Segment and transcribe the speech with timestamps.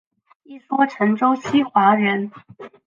[0.41, 2.31] 一说陈州西华人。